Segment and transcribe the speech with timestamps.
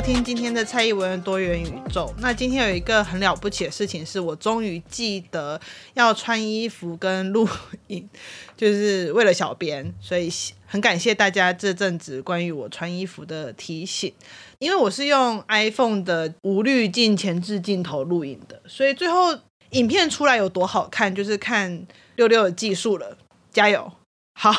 [0.00, 2.10] 收听今天的蔡宜文多元宇宙。
[2.20, 5.60] 那今天有一个很了不起的事情，是我终于记得
[5.92, 7.46] 要穿衣服跟录
[7.88, 8.08] 影，
[8.56, 10.32] 就是为了小编，所以
[10.64, 14.10] 很感谢大家这阵子关于我穿衣服的提醒。
[14.58, 19.38] 因为我是用 iPhone 的无滤镜前置镜头录影的，所以最后
[19.72, 21.86] 影片出来有多好看，就是看
[22.16, 23.18] 六六的技术了。
[23.52, 23.92] 加油，
[24.32, 24.50] 好。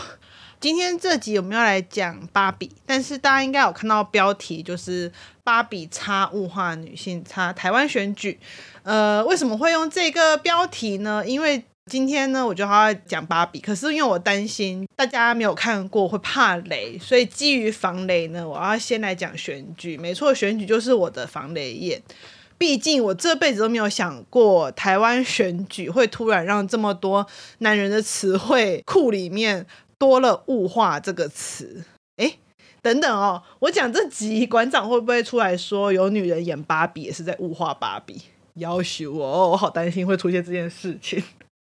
[0.61, 5.11] 今天这集我们要来讲芭比，但是大家应该有看到标题，就是
[5.43, 8.39] 芭比插物化女性插台湾选举。
[8.84, 11.23] 呃，为什么会用这个标题呢？
[11.25, 19.98] 因为今天呢，我就要讲芭比，可是因为我担心大家没有看过会怕雷，所以基于防雷呢，我要先来讲选举。
[19.98, 21.99] 没错，选举就是我的防雷眼。
[22.59, 27.25] 毕竟我这辈子都没有想过台湾选举会突然让这么多
[27.57, 29.65] 男人的词汇库里面。
[30.02, 31.85] 多了“物化”这个词，
[32.18, 32.40] 哎，
[32.82, 38.20] 等等哦，我讲这集馆长会不会出来说有女人演芭比也是在物化芭比？
[38.55, 41.24] 要求哦，我好担心会出现这件事情。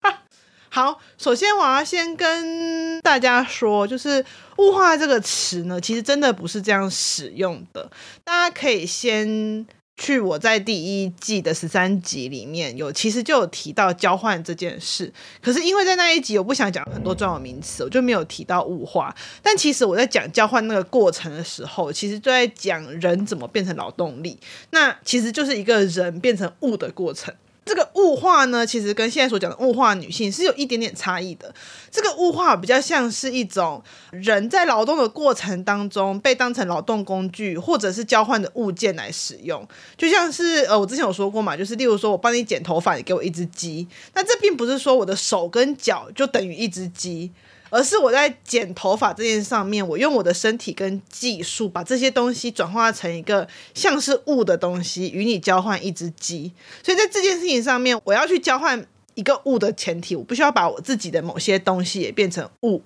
[0.70, 4.24] 好，首先我要先跟大家说，就是
[4.58, 7.90] “物化”这个词呢，其实真的不是这样使用的，
[8.22, 9.66] 大家可以先。
[10.00, 15.12] 去我在第一季的十三集里面有，其实就有提到交换这件事。
[15.42, 19.14] 可是因为在那一集我不想讲很多专有名词，我就没有提到物化。
[19.42, 24.38] 但其实我在讲交换那个过程的时候，其实就在讲人怎么变成劳动力。
[24.70, 27.34] 那其实就是一个人变成物的过程。
[27.64, 31.54] 这个物化呢，其实跟现在所讲的物化女性是有一点点差异的。
[31.90, 39.66] 这个物化比较像是一种人在劳动的过程当中被当成劳动工具，或者是交换的物件来使用。
[39.96, 47.30] 就像是呃，我之前有说过嘛，就是例如说我帮你剪头发，你给我一只鸡，那这并不是说我的手跟脚就等于一只鸡。
[47.70, 56.52] 而是我在剪头发这件上面，我用我的身体跟技术把这些东西转化成一个像是物的东西，与你交换一只鸡。
[56.82, 62.82] 所以在这件事情上面，我要去交换一个物的前提，我不需要把我自己的某些东西也变成物。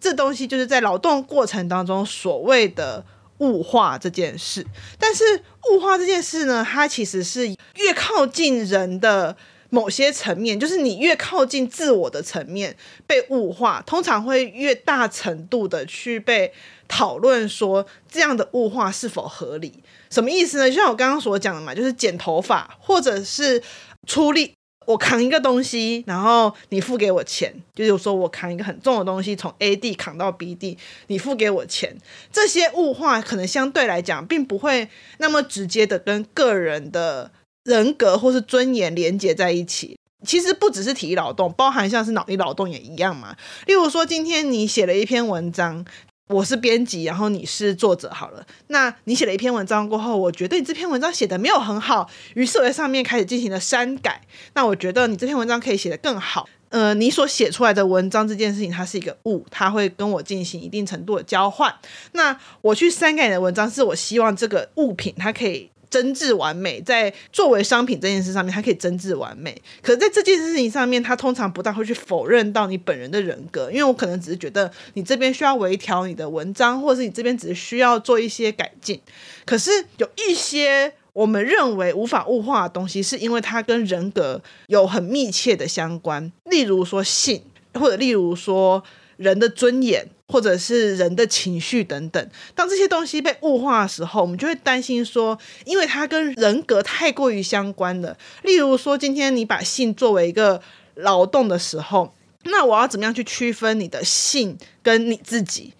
[0.00, 3.04] 这东西就是在劳动过程当中所谓的
[3.38, 4.66] 物化这件事。
[4.98, 5.22] 但是
[5.70, 9.36] 物化这件事呢，它其实是越靠近人的。
[9.74, 16.52] 某些层面，就是你越靠近自我的层面被物化，通常会越大程度的去被
[16.86, 19.82] 讨论说这样的物化是否合理？
[20.10, 20.68] 什么意思呢？
[20.68, 23.62] 就像我刚刚所讲的嘛，就是剪头发或者是
[24.06, 24.52] 出力，
[24.84, 31.96] 我扛一个东西，然后你付给我钱，就是说我扛一个很重的东西从 A 地扛到 B 地，你付给我钱，
[32.30, 37.32] 这些物化可能相对来讲并不会那么直接的跟个人的。
[37.64, 39.96] 人格或是尊严连接在一起，
[40.26, 43.36] 其实不只是体力劳动，包含像是脑力劳动也一样嘛。
[43.66, 45.84] 例如说，今天你写了一篇文章，
[46.28, 54.20] 我是编辑，然后你是作者，好了，那你写了一篇文章过后，我觉得你这篇文章写的没有很好，于是我在上面开始进行了删改。
[54.54, 56.48] 那我觉得你这篇文章可以写得更好。
[56.70, 61.72] 呃，你所写出来的文章这件事情，它是一个物，它会跟我进行一定程度的交换。
[62.12, 65.70] 那我去删改你的文章，是我希望这个物品它可以。
[65.92, 69.54] 真挚完美，在作为商品这件事上面，它可以真挚完美。
[69.82, 78.98] 可是在这件事情上面，它通常不大会去否认到你本人的人格，因为我可能只是觉得你这边需要微调你的文章，或者是你这边只是需要做一些改进。
[79.44, 87.42] 可是有一些我们认为无法物化的东西，是因为它跟人格有很密切的相关，例如说性，
[87.74, 88.82] 或者例如说
[89.18, 90.08] 人的尊严。
[90.32, 98.16] 或者是人的情绪等等，当这些东西被物化的时候，我们就会担心说，因为它跟人格太过于相关了。
[98.42, 100.62] 例如说，今天你把性作为一个
[100.94, 102.14] 劳动的时候，
[102.44, 105.74] 那我要怎么样去区分你的性跟你自己？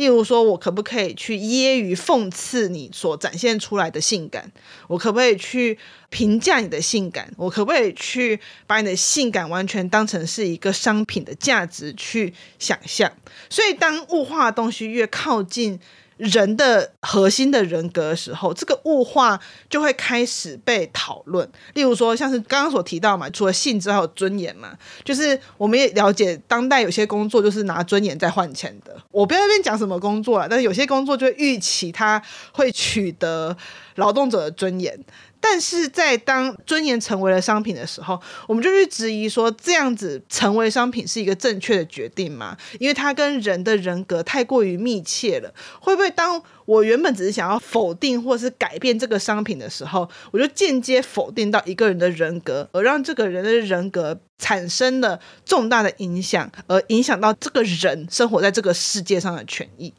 [0.00, 4.50] 例如说，我可不可以去揶揄、讽刺你所展现出来的性感？
[4.88, 7.30] 我可不可以去评价你的性感？
[7.36, 13.12] 我可不可以去把你的性感完全当成是一个商品的价值去想象？
[13.50, 15.78] 所以，当物化的东西越靠近，
[16.20, 19.40] 人的核心的人格的时候，这个物化
[19.70, 21.50] 就会开始被讨论。
[21.72, 24.76] 例如说，像是刚刚所提到嘛，除了性之外，有尊严嘛。
[25.02, 28.94] 就是我们也了解，当代有些工作就是拿尊严在换钱的。
[29.10, 33.56] 我不要在那边讲什么工作了，但是有些工作就会预期它会取得
[34.00, 34.98] 劳动者的尊严。
[35.42, 42.54] 但是在当尊严成为了商品的时候，我们就去质疑说，这样子成为商品是一个正确的决定吗？
[42.78, 45.50] 因为它跟人的人格太过于密切了，
[45.80, 59.94] 会不会当我原本只是想要否定或是改变这个商品的时候，我就间接否定到一个人的人格，而让这个人的人格产生了重大的影响，而影响到这个人生活在这个世界上的权益？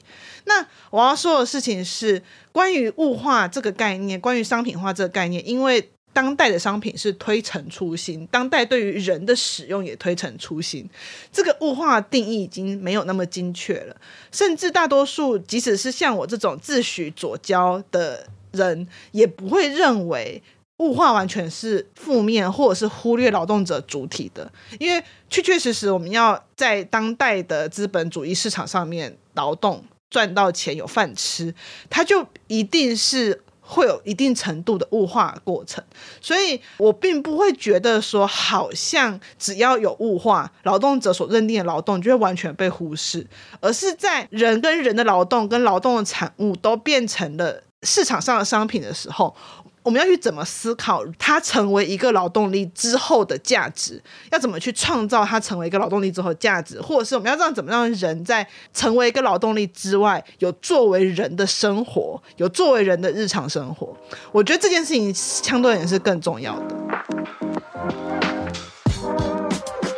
[0.46, 2.22] 那我要说的事情是
[2.52, 10.90] 关于物化这个概念，关于商品化这个概念，因为当代的商品是推陈出新，当代对于人的使用也推陈出新，
[11.32, 13.96] 这个物化定义已经没有那么精确了，
[14.32, 20.44] 甚至大多数即使是像我这种自诩左交的人，也不会认为
[20.80, 29.82] 物化完全是负面，或者是忽略劳动者主体的，因为确确实实我们要在当代的资本主义市场上面劳动。
[30.12, 31.56] 赚到钱有饭吃，
[31.90, 35.82] 他就一定是会有一定程度的物化过程，
[36.20, 43.26] 所以我并不会觉得说，好像只要有物化，劳动者所认定的劳动就会完全被忽视，
[43.62, 49.34] 而是在人跟人的劳动跟劳动的产物都变成了市场上的商品的时候。
[49.84, 54.00] 我们要去怎么思考它成为一个劳动力之后的价值？
[54.32, 56.80] 要怎么去创造它成为一个劳动力之后的价值？
[56.80, 63.98] 或者是我们要让怎么让人在成为一个劳动力之外，有作为人的生活，有作为人的日常生活？
[64.32, 66.76] 我觉得这件事情相对而言是更重要的。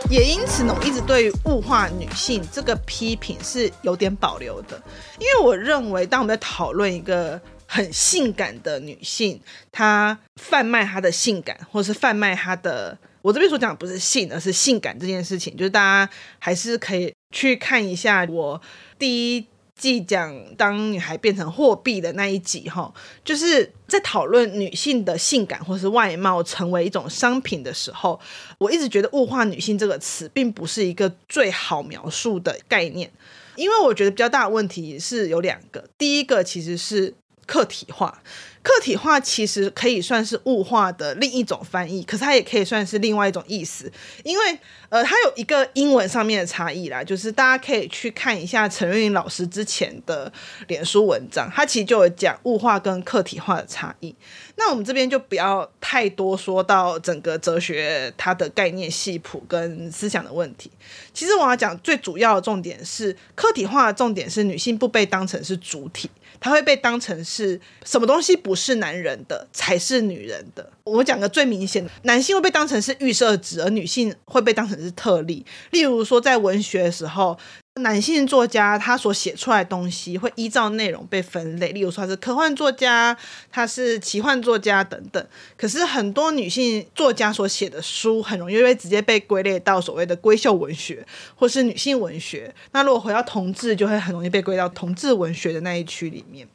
[0.10, 4.82] 也因此呢，我一直对于物化女性这个批评是有点保留的，
[5.20, 7.42] 因为我认为当我们在讨论一个。
[7.74, 9.42] 很性感的女性，
[9.72, 18.62] 她贩卖她的性感，或是贩卖她的，我这边所讲的不是性，而是性感这件事情，就是大家还是可以去看一下我
[19.00, 22.94] 第一季讲当女孩变成货币的那一集哈，
[23.26, 28.20] 就是在讨论女性的性感或是外貌成为一种商品的时候，
[28.60, 33.12] 我一直觉得物化女性这个词并不是一个最好描述的概念，
[33.56, 37.16] 因为我觉得比较大的问题是有两个，第一个其实是。
[37.46, 38.22] 客体化，
[38.62, 43.92] 客体化其实可以算是物化的另一种翻译，可是它也可以算是另外一种意思，
[44.24, 44.60] 因为
[44.90, 50.32] 呃，它有一个英文上面的差异啦，就是大家可以去看一下陈瑞麟老师之前的
[50.68, 54.16] 脸书文章，他其实就有讲物化跟客体化的差异。
[54.56, 60.72] 那我们这边就不要太多说到整个哲学它的概念系谱跟思想的问题。
[61.12, 66.10] 其实我要讲最主要的重点是，客体化的重点是女性不被当成是主体。
[66.44, 70.70] 他会被当成是什么东西不是男人的才是女人的。
[70.86, 75.46] 我讲个最明显的，男性会被当成是预设值，而女性会被当成是特例。
[75.72, 77.38] 例如说，在文学的时候。
[77.78, 83.18] 男性作家他所写出来的东西会依照内容被分类，例如说他是科幻作家，
[83.52, 85.26] 他是奇幻作家等等。
[85.58, 91.04] 可是很多女性作家所写的书很容易会直接被归类到所谓的闺秀文学
[91.34, 92.54] 或是女性文学。
[92.74, 96.48] 那如果回到同志，就会很容易被归到同志文学的那一区里面。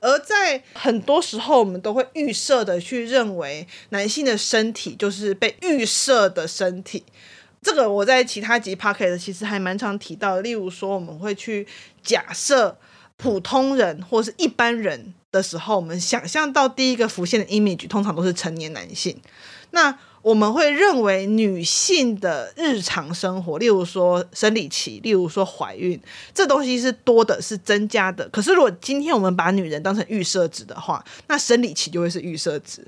[0.00, 7.04] 而在很多时候，我们都会预设的去认为男性的身体就是被预设的身体。
[7.62, 11.66] 这个我在其他集 p o c a s t 其实还蛮常提到，例如说我们会去
[12.02, 12.78] 假设
[13.16, 19.20] 普通人或是一般人的时候，我们想象到第一个浮现的 image 通常都是成年男性。
[19.72, 26.00] 那我们会认为女性的日常生活，例如说生理期，例如说怀孕，
[26.34, 28.28] 这东西是多的，是增加的。
[28.30, 32.84] 可是如果今天我们把女人当成预设值的话，那生理期就会是预设值。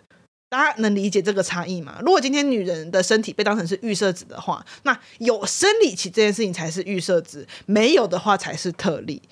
[0.49, 2.01] 大家能理解这个差异吗？
[2.01, 9.23] 如果今天女人的身体被当成是预设值的话，那有生理期这件事情才是预设值，没有的话才是特例。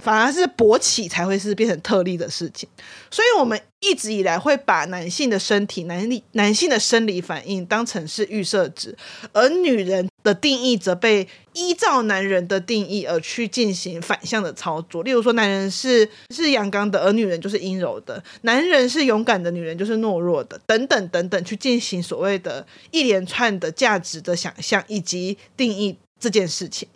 [0.00, 2.68] 反而是勃起才会是变成特例的事情，
[3.10, 8.96] 所以我们一直以来会把男性的身体、男力、男性的生理反应当成是预设值，
[9.32, 15.02] 而女人的定义则被依照男人的定义而去进行反向的操作。
[15.04, 26.88] 例如说，男人是是阳刚的，而女人就是阴柔的；男人是勇敢的，女人就是懦弱的，等等等等，去进行所谓的一连串的价值的想象以及定义这件事情。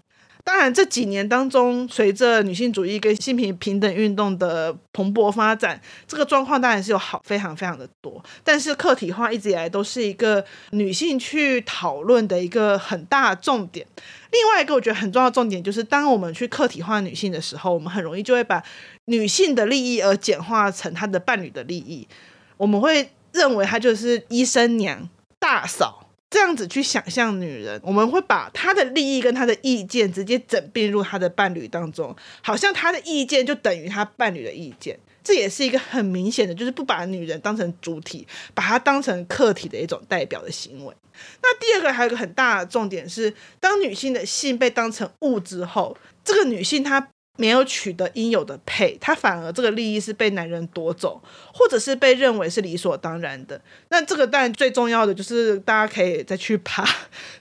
[0.48, 8.24] 当然，这几年当中，随着女性主义跟性平平等运动的蓬勃发展，这个状况当然是有好非常非常的多。
[8.42, 13.86] 但是，客体化一直以来都是一个女性去讨论的一个很大重点。
[14.32, 18.64] 另外一个我觉得很重要的重点就是，当我们去客体化女性的时候，我们很容易就会把
[19.04, 22.08] 女性的利益而简化成她的伴侣的利益。
[22.56, 26.07] 我们会认为她就是医生娘、大嫂。
[26.30, 34.98] 这样子去想象女人，我们会把她的利益跟她的意见直接整并入她的伴侣当中，好像她的意见就等于她伴侣的意见。
[35.24, 40.94] 这也是一个很明显的，就是不把女人当成主体，把她当成客体的一种代表的行为。
[41.42, 47.08] 那第二个还有一个很大的重点是，当女性的性被当成物之后，这个女性她。
[47.40, 51.22] 没有取得应有的配，他反而这个利益是被男人夺走，
[51.54, 53.60] 或者是被认为是理所当然的。
[53.90, 56.84] 那这个当然最重要的就是大家可以再去爬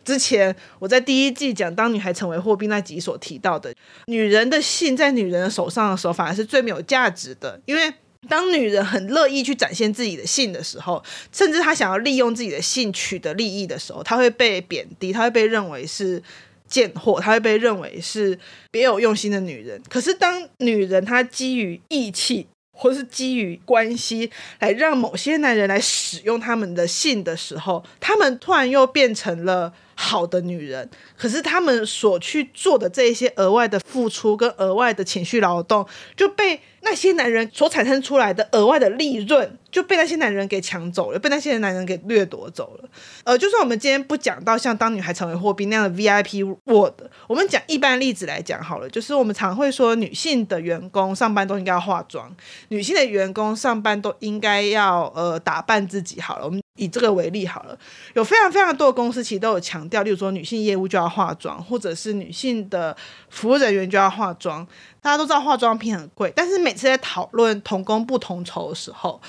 [0.05, 3.73] 之前我在第一季讲当女孩成为货币那集所提到的，
[4.05, 7.91] 女人的性在女人的手上的时候反而是最没有价值的，因为
[8.29, 16.21] 当女人很乐意去展现自己的性的时候，甚至她想要利用自己的性取得利益的时候，她会被贬低，她会被认为是。
[16.67, 18.37] 贱货，她会被认为是
[18.69, 19.81] 别有用心的女人。
[19.89, 30.89] 可是，当女人她基于义气，或是基于关系，来让某些男人来使用他们的性的时候，他们突然又变成了好的女人。
[31.17, 35.85] 可是，他们所去做的这一些额外的付出跟额外的情绪劳动，
[36.15, 39.57] 就被那些男人所产生出来的额外的利润。
[39.69, 42.89] 就被那些男人给抢走了，被那些男人给掠夺走了。
[43.25, 46.93] 呃，就算我们今天不讲到像当女孩成为货币那样的 VIP word，
[47.27, 48.89] 我们讲一般例子来讲好了。
[48.89, 52.33] 就是我们常会说，女性的员工上班都应该要化妆，
[52.69, 56.19] 女性的员工上班都应该要呃打扮自己。
[56.19, 57.77] 好了，我们以这个为例好了，
[58.13, 62.95] 有非常非常多的公司其实都有强调，例如说女性业务就要化妆，或者是女性的
[63.29, 64.65] 服务人员就要化妆。
[65.01, 69.21] 大家都知道化妆品很贵，但是每次在讨论同工不同酬的时候，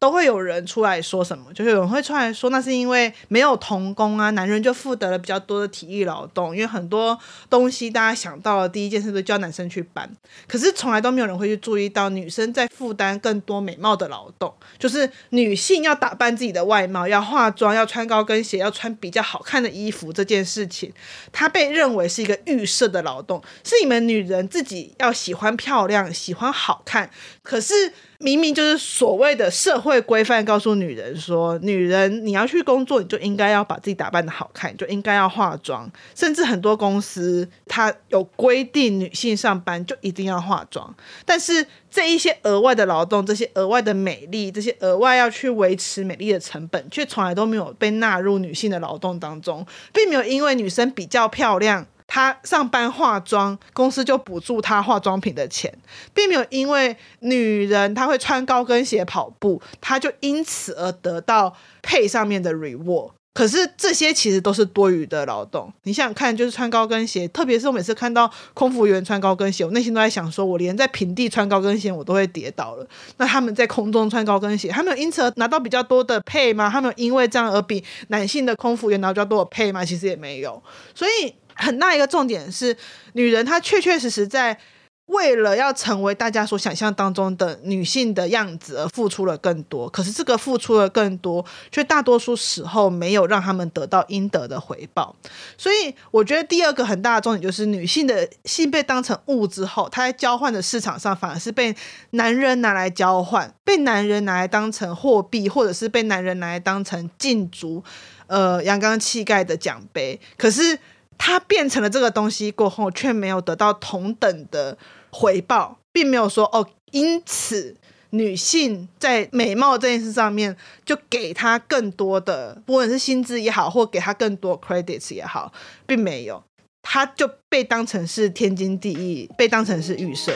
[0.00, 7.16] 都会有人出来说什么，就是有人会出来说，那是因为没有童工啊，男人就负责了比较多的体力劳动，因为很多
[7.50, 10.10] 东西大家想到的第一件事都叫男生去搬，
[10.48, 20.90] 可是从来都没有人会去注意到女生在负担更多美貌的劳动，就是女性要打扮自己的外貌，要化妆，要穿高跟鞋，要穿比较好看的衣服这件事情，
[21.30, 27.10] 它被认为是一个预设的劳动，是你们女人自己要喜欢漂亮，喜欢好看，
[27.42, 27.92] 可是。
[28.22, 35.90] 明明就是所谓的社会规范，告诉女人说，女人你要去工作，你就应该要把自己打扮的好看，就应该要化妆。
[36.14, 40.94] 甚至很多公司它有规定，女性上班就一定要化妆。
[41.24, 51.86] 但是这一些额外的劳动，这些额外的美丽，这些额外要去维持美丽的成本，却从来都没有被纳入女性的劳动当中，并没有因为女生比较漂亮。
[52.12, 55.72] 她上班化妆，公司就补助她化妆品的钱，
[56.12, 63.12] 并没有因为女人她会穿高跟鞋跑步，她就因此而得到配上面的 reward。
[63.32, 65.72] 可是这些其实都是多余的劳动。
[65.84, 72.84] 你想想看，就是穿高跟鞋，特别是我每次看到空服员穿高跟鞋，我内心都在想说，我连在平地穿高跟鞋我都会跌倒了。
[73.18, 76.68] 那他们在空中穿高跟鞋，他们有因此而拿到比较多的配吗？
[76.68, 79.84] 他们因为这样而比男性的空服员拿到比较多的配吗？
[79.84, 80.60] 其实也没有。
[80.92, 81.32] 所以。
[81.60, 82.76] 很大一个重点是，
[83.12, 84.58] 女人她确确实实在
[85.06, 89.88] 为了要成为大家所想象当中的女性的样子而付出了更多。
[89.88, 95.16] 可是这个付出了更多，却大多数时候没有让他们得到应得的回报。
[95.58, 101.74] 所以，我觉得第二个很大的重点就是，女性的性被当成物之后，她在交换的市场上反而是被
[102.10, 107.82] 男人拿来交换，被男人拿来当成货币，或者是被男人拿来当成竞逐
[108.28, 110.20] 呃阳刚气概的奖杯。
[110.36, 110.78] 可是。
[111.22, 114.78] 他变成了这个东西过后，却没有得到同等的
[115.10, 117.76] 回报，并没有说哦，因此
[118.08, 125.52] 女性在美貌这件事上面就给她更多的，不管是薪资也好，或给她更多 credits 也好，
[125.86, 126.42] 并没有，
[126.80, 130.32] 她就被当成是天经地义，被当成是预设。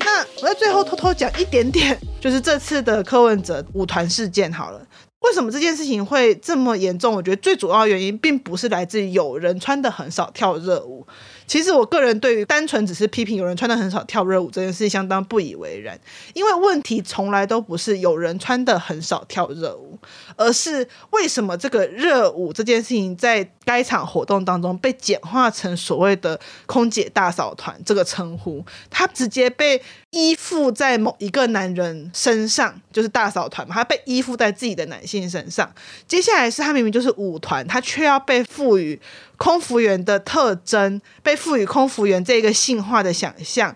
[0.00, 4.84] 那我在最后偷偷讲一点点，就是这次的柯文哲舞团事件好了。
[5.20, 7.14] 为什么这件事情会这么严重？
[7.14, 11.06] 我觉得最主要原因并不是来自于有人穿的很少跳热舞。
[11.46, 15.98] 其实我个人对于单纯只是批评有人穿得很少跳热舞这件事相当不以为然，
[16.34, 19.98] 因为问题从来都不是有人穿得很少跳热舞，
[20.36, 35.72] 而是为什么这个热舞这件事情在该场活动当中被简化成所谓的“空姐大嫂团”这个称呼，它直接被依附在某一个男人身上，就是大嫂团嘛，他被依附在自己的男性身上。
[36.06, 39.00] 接下来是他明明就是舞团，他却要被赋予。
[39.36, 43.74] 空服员的特征被赋予空服员这个性化的想象，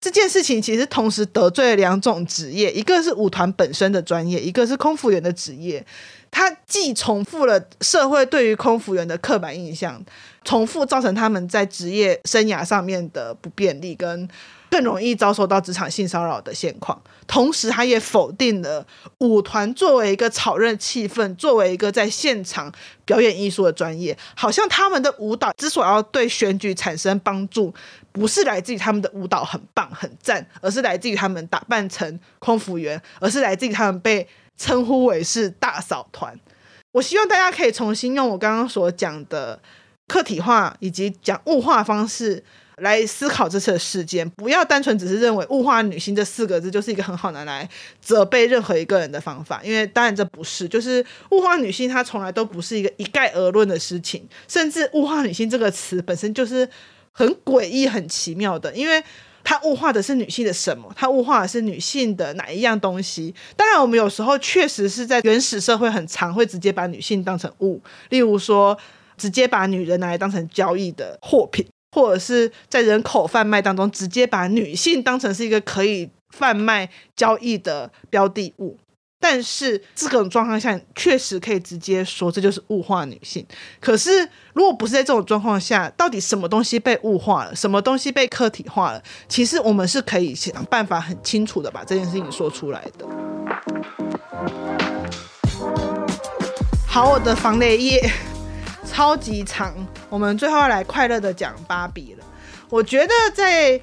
[0.00, 5.84] 这件事情其实同时得罪了两种职业，一个是舞团本身的专业，一个是空服员的职业。
[6.30, 10.04] 它既重复了社会对于空服员的刻板印象，
[10.44, 14.28] 重复造成他们在职业生涯上面的不便利跟
[14.70, 17.00] 更容易遭受到职场性骚扰的现况。
[17.26, 18.86] 同时，他也否定了
[19.18, 22.72] 舞团作为一个炒热气氛、作为一个在现场
[23.04, 27.72] 表演艺术的专业，好像他们的舞蹈之所以要对选举产生帮助，
[28.12, 36.34] 不是来自于他们的舞蹈很棒很赞，而是来自于他们打扮成空服员，而是来自于他们被称呼为是大嫂团。
[36.92, 39.60] 我希望大家可以重新用我刚刚所讲的
[40.06, 42.42] 客体化以及讲物化方式
[42.80, 47.68] 来思考这次的事件，不要单纯只是认为“物化女性”这四个字就是一个很好拿来
[48.00, 56.68] 责备任何一个人的方法，因为当然这不是，就是物化女性，它从来都不是一个一概而论的事情，甚至“物化女性”这个词本身就是
[57.12, 59.02] 很诡异、很奇妙的，因为
[59.44, 60.92] 它物化的是女性的什么？
[60.94, 63.34] 它物化的是女性的哪一样东西？
[63.56, 67.80] 当然，我们有时候确实是在原始社会很常会直接把女性当成物，
[68.10, 68.76] 例如说
[69.16, 78.78] 直接把女人拿来当成交易的货品，或者是在人口贩卖当中直接把女性当成是一个可以贩卖交易的标的物。
[79.20, 83.44] 但是这种状况下，确实可以直接说这就是物化女性。
[83.80, 89.02] 可是，如果不是在这种状况下，到底什么东西被物化了，什么东西被客体化了？
[89.28, 93.04] 其实我们是可以想办法很清楚的把这件事情说出来的。
[96.86, 98.08] 好，我的防雷液
[98.98, 99.72] 超级长，
[100.08, 102.24] 我们最后要来快乐的讲芭比了。
[102.68, 103.80] 我觉得在。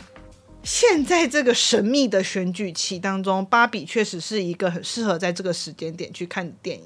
[0.62, 6.86] 现在这个神秘的选举期当中，芭比确实是一个很适合在这个时间点去看的电影。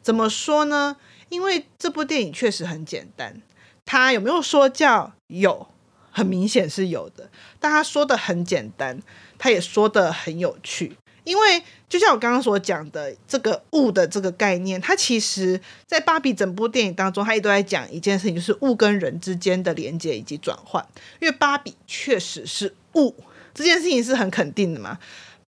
[0.00, 0.96] 怎么说呢？
[1.28, 3.42] 因为这部电影确实很简单。
[3.84, 5.12] 它有没有说教？
[5.26, 5.68] 有，
[6.10, 7.30] 很明显是有的。
[7.60, 9.00] 但他说的很简单，
[9.38, 10.96] 他也说的很有趣。
[11.28, 20.82] 因为就像我刚刚所讲的，这个物的这个概念，它其实在芭比整部电影当中，它一直都在讲一件事情，就是物跟人之间的连接以及转换。
[21.20, 23.14] 因为芭比确实是物，
[23.52, 24.98] 这件事情是很肯定的嘛。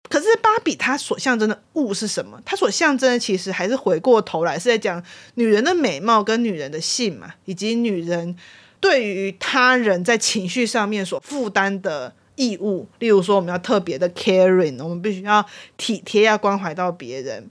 [0.08, 2.42] 可是芭比它所象征的物是什么？
[2.44, 5.00] 它所象征的其实还是回过头来是在讲
[5.36, 8.36] 女人的美貌跟女人的性嘛，以及女人
[8.80, 12.14] 对于他人在情绪上面所负担的。
[12.38, 15.44] 义务，例如说，我们要特别的 caring，我们必须要
[15.76, 17.50] 体贴，要关怀到别人。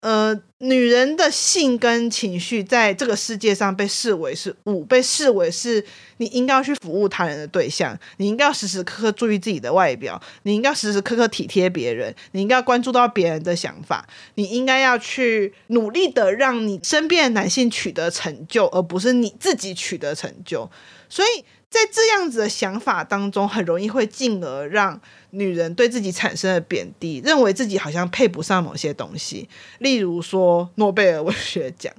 [0.00, 5.84] 呃，女人的性跟情绪在这个世界上被视为是五，被视为是
[6.18, 20.70] 你应该要去服务他人的对象，你应该要时时刻刻注意自己的外表，你应该要时时刻刻体贴别人，你应该要关注到别人的想法，你应该要去努力的让你身边的男性取得成就，而不是你自己取得成就。
[21.08, 21.44] 所以。
[21.70, 25.00] 在这样子的想法当中，很容易会进而让
[25.30, 29.48] 女人对自己产生了贬低，认为自己好像配不上某些东西。
[29.78, 31.92] 例如说，诺贝尔文学奖。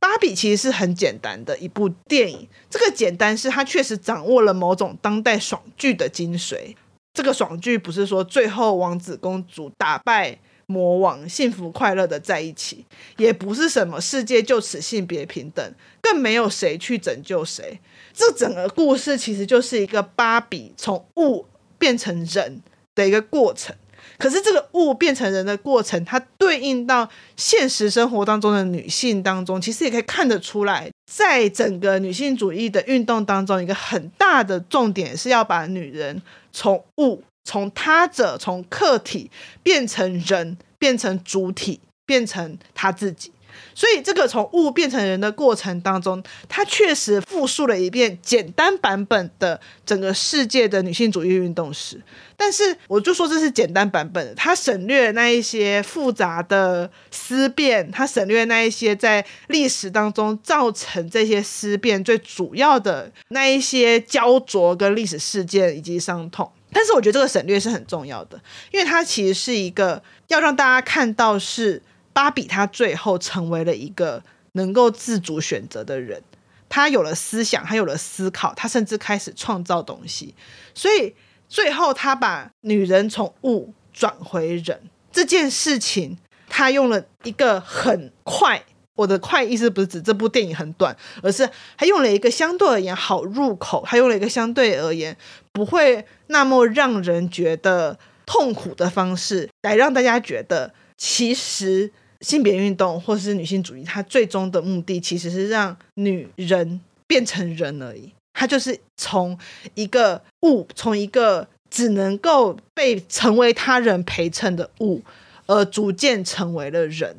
[0.00, 6.76] 芭比其实是很简单的一部电影，这个简单是它确实掌握了某种当代爽剧的精髓。
[7.12, 12.84] 这个爽剧不是说最后王子公主打败魔王，幸福快乐的在一起，
[13.16, 17.80] 也不是什么世界就此性别平等，更没有谁去拯救谁。
[18.18, 21.46] 这整个故事其实就是一个芭比从物
[21.78, 22.60] 变成人
[22.96, 23.72] 的一个过程。
[24.18, 36.20] 可是这个物变成人的过程，它对应到现实生活当中的女性当中，其实也可以看得出来，在整个女性主义的运动当中，一个很大的重点是要把女人
[36.52, 39.30] 从物、从他者、从客体
[39.62, 43.30] 变成人，变成主体，变成他自己。
[43.74, 52.00] 所以，这个从物变成人的过程当中，它确实复述了一遍简单版本的整个世界的女性主义运动史。
[52.36, 66.50] 但是，我就说这是简单版本，它省略那一些复杂的思辨，它省略那一些在历史当中造成这些思辨最主要的那一些焦灼跟历史事件以及伤痛。
[66.72, 71.82] 但是，我觉得这个省略是很重要的，因为它其实是一个要让大家看到是。
[72.12, 76.22] 芭比她最后成为了一个能够自主选择的人，
[76.68, 80.34] 她有了思想，她有了思考，她甚至开始创造东西。
[80.74, 81.14] 所以
[81.48, 84.80] 最后，她把女人从物转回人
[85.12, 86.18] 这件事情，
[86.48, 88.62] 她用了一个很快，
[88.94, 95.16] 我的快意思不是指这部电影很短，而是她用了一个相对而言好入口，她用了一个相对而言
[95.52, 101.90] 不会那么让人觉得痛苦的方式，来让大家觉得其实。
[102.20, 108.12] 性别运动或是女性主义，它最终的目的其实是让女人变成人而已。
[108.34, 109.38] 它就是从
[109.74, 115.00] 一个物，从一个只能够被成为他人陪衬的物，
[115.46, 117.14] 而逐渐成为了人。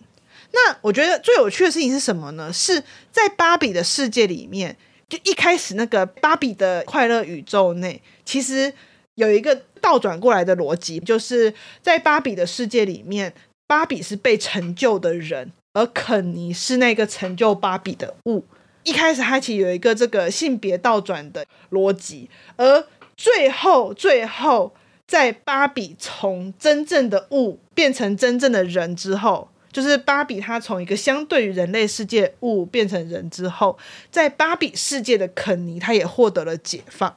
[0.51, 2.51] 那我觉得最有趣的事情是什么呢？
[2.51, 4.75] 是在芭比的世界里面，
[5.07, 8.73] 就一开始那个芭比的快乐宇宙内，其实
[9.15, 13.33] 有一个倒转过来的逻辑，就是在芭比的世界里面，
[13.69, 18.43] 芭比是被成就的人，而肯尼是那个成就芭比的物。
[18.82, 22.84] 一开始，他其实有一个这个性别倒转的逻辑，而
[23.15, 24.73] 最后，最后，
[25.05, 33.77] 在芭比从真正的物变成真正的人之后，就是芭比她从一个相对于人类世界物变成人之后，
[34.10, 37.15] 在芭比世界的肯尼，他也获得了解放。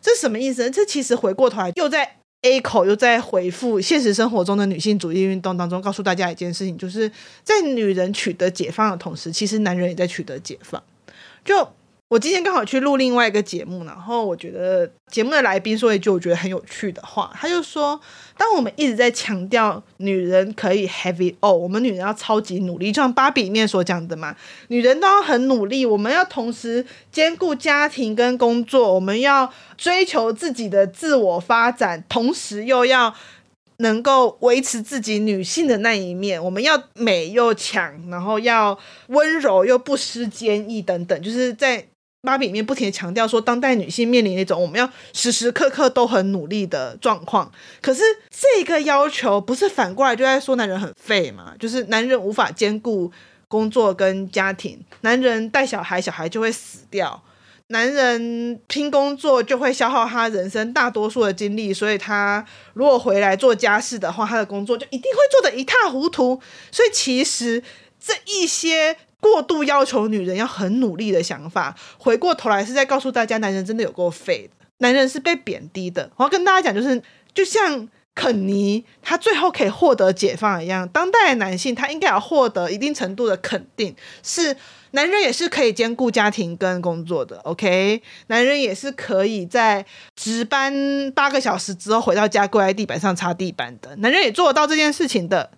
[0.00, 0.70] 这什么意思呢？
[0.70, 7.10] 这其实回过头来又在 A 口又在回复现实生活中的女性主义运动当中，告诉大家一件事情，就是
[7.44, 10.82] 在女人取得解放的同时，其实男人也在取得解放。
[11.44, 11.68] 就
[12.12, 17.98] 我今天刚好去录另外一个节目，然后我觉得节目的来宾说一句我觉得很有趣的话，他就说：
[18.36, 24.36] 当我们一直在强调女人可以 have it all，我们女人要超级努力，就像芭比里面所讲的嘛，
[24.68, 33.14] 女人都要很努力，我们要同时兼顾家庭跟工作，我们要追求自己的自我发展，同时又要。
[33.78, 41.84] 能够维持自己女性的那一面，我们要美又强，然后要温柔又不失坚毅等等，就是在
[42.22, 47.50] 芭比里面不停地强调说，当代女性面临一种我们要时时刻刻都很努力的状况。
[47.80, 51.52] 可是这个要求不是反过来就在说男人很废嘛？
[51.58, 53.10] 就是男人无法兼顾
[53.48, 57.20] 工作跟家庭，男人带小孩，小孩就会死掉。
[57.68, 66.40] 男人拼工作就会消耗他人生大多数的精力，所以他如果回来做家事的话，他的工作就一定会做得一塌糊涂。
[66.70, 67.62] 所以其实
[67.98, 76.10] 这一些过度要求女人要很努力的想法，回过头来是在告诉大家，男人真的有够废的，男人是被贬低的。
[76.16, 77.00] 我要跟大家讲，就是
[77.32, 84.56] 就像肯尼他最后可以获得解放一样，当代男性他应该要获得一定程度的肯定，是。
[84.94, 88.02] 男人也是可以兼顾家庭跟工作的，OK？
[88.26, 89.82] 男人也是可以在
[90.14, 95.50] 值班八个小时之后回到家跪在地板上擦地板的，男人也做得到这件事情的，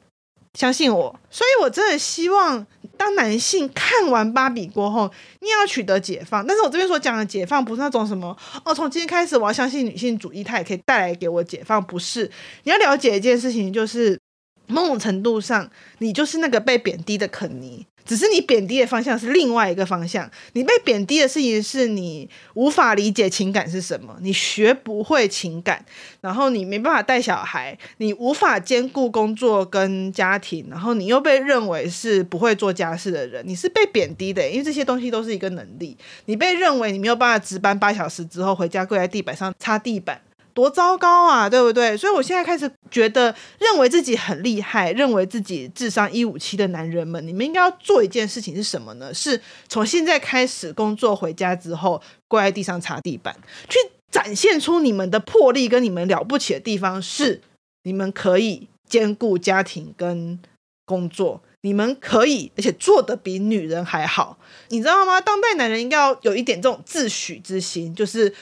[0.54, 1.14] 相信我。
[1.30, 6.46] 所以我真的希望，当男性看完芭比过后，你要取得解放。
[6.46, 12.30] 但是我这边所讲的解放，不是那种什么哦，从今天开始我要相信女性主义，它也可以带来给我解放，不是。
[12.62, 14.18] 你要了解一件事情，就是
[14.66, 17.86] 某种程度上，你就是那个被贬低的肯尼。
[18.04, 25.84] 只是你贬低的方向是另外一个方向，你被贬低的事情是你无法理解情感是什么，你学不会情感，
[26.20, 40.20] 然后你没办法带小孩，你无法兼顾工作跟家庭，然后你又被认为是不会做家事的人，你是被贬低的，因为这些东西都是一个能力，你被认为你没有办法值班八小时之后回家跪在地板上擦地板。
[40.54, 41.96] 多糟糕啊，对不对？
[41.96, 49.12] 所以我现在开始觉得，认为自己很厉害，认为自己智商一五七的男人们，你们应该要做一件事情是什么呢？
[49.12, 49.38] 是
[49.68, 53.36] 从现在开始工作回家之后，跪在地上擦地板，
[53.68, 53.76] 去
[54.08, 57.42] 展现出你们的魄力跟你们了不起的地方，是
[57.82, 60.38] 你们可以兼顾家庭跟
[60.86, 64.38] 工作，你们可以，而且做得比女人还好，
[64.68, 65.20] 你知道吗？
[65.20, 68.32] 当代男人应该要有一点这种自诩之心，就是。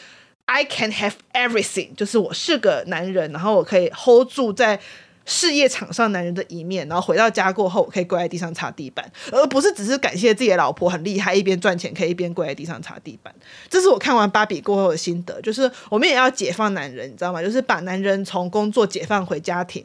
[0.54, 4.78] I can have everything，就是我是个男人，然后我可以 hold 住在
[5.24, 13.34] 事业场上男人的一面，然后回到家过后，我可以跪在地上擦地板，而不是只是感谢自己的老婆很厉害，一边赚钱可以一边跪在地上擦地板。
[13.70, 17.42] 这是我看完芭比过后的心得，就是我们也要解放男人，你知道吗？
[17.42, 19.82] 就是把男人从工作解放回家庭。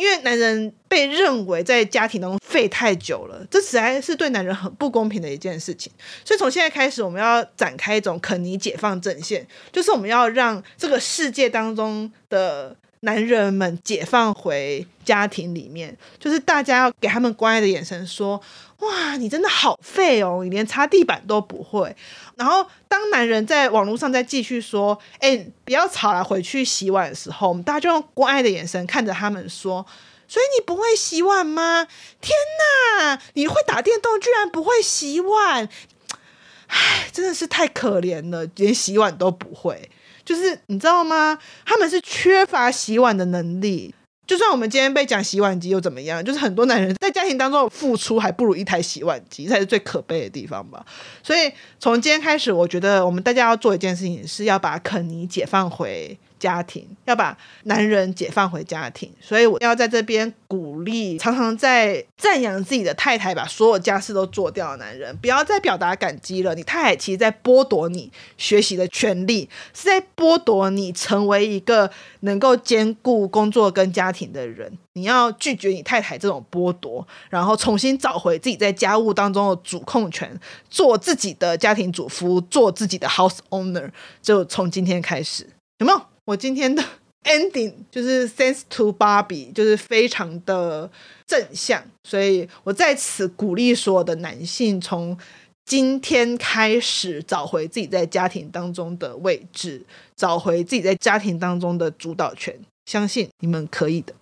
[0.00, 5.92] 因为男人被认为在家庭当中废太久了，这实在是对男人很不公平的一件事情。
[6.24, 18.40] 所以从现在开始，我们要展开一种肯尼解放阵线，就是我们要让这个世界当中的男人们解放回家庭里面，就是大家要给他们关爱的眼神，说。
[18.80, 20.40] 哇，你真的好废哦！
[20.42, 21.94] 你连擦地板都不会。
[22.36, 29.84] 然后，当男人在网络上再继续说：“哎，不要吵了，回去洗碗”的时候，我们大家就用关爱的眼神看着他们说
[30.26, 31.86] ：“所以你不会洗碗吗？
[32.22, 32.32] 天
[32.98, 35.68] 哪，你会打电动，居然不会洗碗！
[36.68, 39.90] 唉，真的是太可怜了，连洗碗都不会。
[40.30, 41.36] 就是你知道吗？
[41.66, 43.92] 他们是缺乏洗碗的能力。”
[44.28, 46.24] 就算我们今天被讲洗碗机又怎么样？
[46.24, 50.86] 就是很多男人在家庭当中付出还不如一台洗碗机，才是最可悲的地方吧。
[51.20, 66.54] 所以从今天开始，我觉得我们大家要做一件事情，是要把肯尼解放回家庭，要把男人解放回家庭，所以我要在这边鼓励常常在赞扬自己的太太把所有家事都做掉的男人，不要再表达感激了。
[66.54, 74.72] 你太太其实在剥夺你学习的权利，是在剥夺你成为一个能够兼顾工作跟家庭的人。
[74.94, 83.88] 你要拒绝你太太这种剥夺，然后重新找回自己在家务当中的主控权，做自己的家庭主妇，做自己的 house owner。
[84.20, 85.46] 就从今天开始，
[85.78, 86.02] 有没有？
[86.30, 86.80] 我今天的
[87.24, 90.88] ending 就是 thanks to Barbie，就是非常的
[91.26, 95.18] 正向，所以我在此鼓励所有的男性，从
[95.64, 104.14] 今天开始找回自己在家庭当中的位置，找回自己在家庭当中的主导权，相信你们可以的。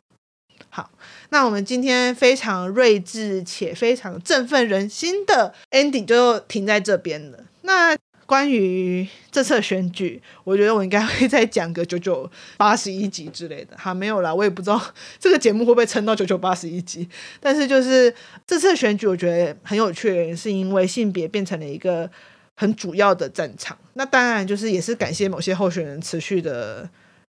[0.70, 0.90] 好，
[1.28, 7.44] 那我们今天非常睿智且非常振奋人心的 ending 就停在这边了。
[7.60, 7.94] 那。
[8.28, 13.74] 关于这次选举，我觉得我应该会再讲个九九八十一集之类的。
[13.74, 14.78] 哈，没有啦，我也不知道
[15.18, 17.08] 这个节目会不会撑到九九八十一集。
[17.40, 18.14] 但是就是
[18.46, 22.10] 这次选举，我觉得很有趣的原因，是因为性别变成了一个
[22.54, 23.78] 很主要的战场。
[23.94, 26.86] 那当然就是也是感谢某些候选人持续的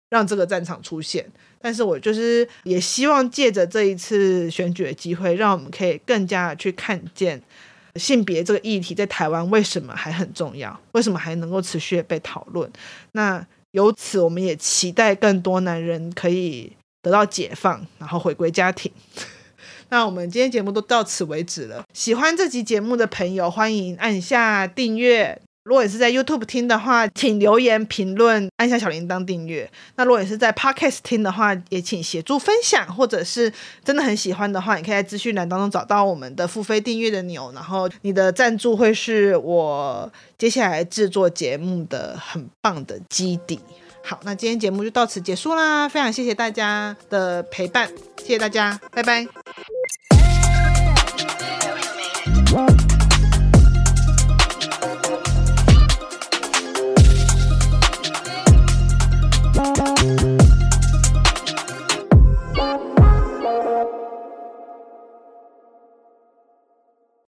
[0.09, 1.25] 让这个战场出现。
[1.61, 7.41] 但是我就是也希望借着这一次选举的机会，让我们可以更加的去看见。
[7.97, 10.79] 性别这个议题在台湾为什么还很重要？
[10.93, 12.71] 为什么还能够持续被讨论？
[13.13, 16.73] 那由此，我们也期待更多男人可以
[17.03, 18.91] 得到解放，然后回归家庭。
[19.91, 21.83] 那我们今天节目都到此为止了。
[21.95, 25.41] 喜欢这集节目的朋友，欢迎按下订阅。
[25.69, 29.71] 如果你是在 YouTube 听的话，请留言评论，按下小铃铛订阅。
[29.97, 33.53] 那如果你是在 Podcast 听的话，也请协助分享，或者是
[33.85, 43.61] 真的很喜欢的话，你可以在资讯栏当中找到我们的付费订阅的钮，然后你的赞助会是我接下来制作节目的很棒的基底。
[44.03, 49.29] 好，那今天节目就到此结束啦，非常谢谢大家的陪伴，谢谢大家，拜拜。